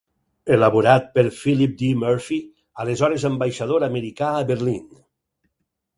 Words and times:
Elaborat 0.53 1.03
per 1.17 1.23
Philip 1.41 1.75
D. 1.83 1.91
Murphy, 2.03 2.37
aleshores 2.85 3.29
ambaixador 3.31 3.89
americà 3.89 4.35
a 4.39 4.45
Berlín. 4.53 4.85